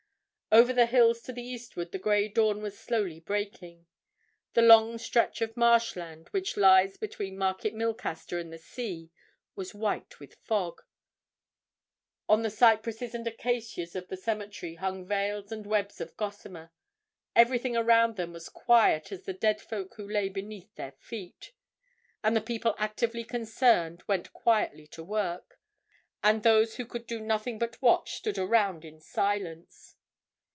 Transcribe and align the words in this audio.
Over 0.53 0.73
the 0.73 0.85
hills 0.85 1.21
to 1.21 1.31
the 1.31 1.41
eastward 1.41 1.93
the 1.93 1.97
grey 1.97 2.27
dawn 2.27 2.61
was 2.61 2.77
slowly 2.77 3.21
breaking: 3.21 3.85
the 4.51 4.61
long 4.61 4.97
stretch 4.97 5.39
of 5.41 5.55
marshland 5.55 6.27
which 6.31 6.57
lies 6.57 6.97
between 6.97 7.37
Market 7.37 7.73
Milcaster 7.73 8.37
and 8.37 8.51
the 8.51 8.57
sea 8.57 9.11
was 9.55 9.73
white 9.73 10.19
with 10.19 10.35
fog: 10.43 10.81
on 12.27 12.41
the 12.41 12.49
cypresses 12.49 13.15
and 13.15 13.25
acacias 13.25 13.95
of 13.95 14.09
the 14.09 14.17
cemetery 14.17 14.75
hung 14.75 15.05
veils 15.07 15.53
and 15.53 15.65
webs 15.65 16.01
of 16.01 16.17
gossamer: 16.17 16.73
everything 17.33 17.77
around 17.77 18.17
them 18.17 18.33
was 18.33 18.49
quiet 18.49 19.09
as 19.13 19.23
the 19.23 19.31
dead 19.33 19.61
folk 19.61 19.93
who 19.95 20.05
lay 20.05 20.27
beneath 20.27 20.75
their 20.75 20.91
feet. 20.91 21.53
And 22.25 22.35
the 22.35 22.41
people 22.41 22.75
actively 22.77 23.23
concerned 23.23 24.03
went 24.05 24.33
quietly 24.33 24.85
to 24.87 25.01
work, 25.01 25.61
and 26.21 26.43
those 26.43 26.75
who 26.75 26.85
could 26.85 27.07
do 27.07 27.21
nothing 27.21 27.57
but 27.57 27.81
watch 27.81 28.15
stood 28.15 28.37
around 28.37 28.83
in 28.83 28.99
silence. 28.99 29.95